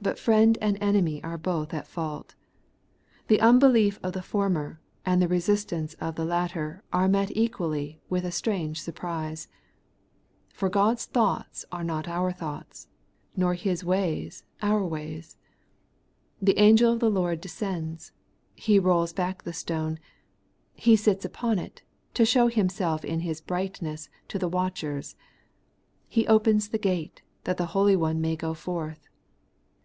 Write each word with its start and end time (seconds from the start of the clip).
But 0.00 0.16
friend 0.16 0.56
and 0.60 0.78
enemy 0.80 1.20
are 1.24 1.36
both 1.36 1.74
at 1.74 1.88
fault. 1.88 2.36
Tlie 3.28 3.40
unbelief 3.40 3.98
of 4.00 4.12
the 4.12 4.22
former 4.22 4.80
and 5.04 5.20
the 5.20 5.26
resistance 5.26 5.94
of 5.94 6.14
the 6.14 6.24
latter 6.24 6.84
are 6.92 7.08
met 7.08 7.32
equally 7.36 8.00
with 8.08 8.24
a 8.24 8.30
strange 8.30 8.80
surprise. 8.80 9.48
For 10.52 10.68
God's 10.68 11.04
thoughts 11.04 11.64
are 11.72 11.82
not 11.82 12.06
our 12.06 12.30
thoughts, 12.30 12.86
nor 13.34 13.54
His 13.54 13.82
ways 13.82 14.44
our 14.62 14.86
ways. 14.86 15.36
The 16.40 16.56
angel 16.60 16.92
of 16.92 17.00
the 17.00 17.10
Lord 17.10 17.40
descends; 17.40 18.12
he 18.54 18.78
rolls 18.78 19.12
back 19.12 19.42
the 19.42 19.52
stone; 19.52 19.98
he 20.74 20.94
sits 20.94 21.24
upon 21.24 21.58
it, 21.58 21.82
to 22.14 22.24
show 22.24 22.48
himseK 22.48 23.04
in 23.04 23.18
his 23.22 23.40
brightness 23.40 24.10
to 24.28 24.38
the 24.38 24.48
watchers; 24.48 25.16
he 26.06 26.24
opens 26.28 26.68
the 26.68 26.78
gate, 26.78 27.22
that 27.42 27.56
the 27.56 27.66
Holy 27.74 27.96
One 27.96 28.20
may 28.20 28.36
go 28.36 28.54
forth. 28.54 29.00